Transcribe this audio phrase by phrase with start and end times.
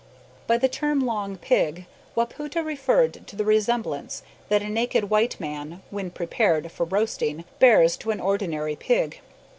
[0.47, 1.85] By the term "long pig"
[2.17, 7.97] Wapoota referred to the resemblance that a naked white man when prepared for roasting bears
[7.97, 9.21] to an ordinary pig.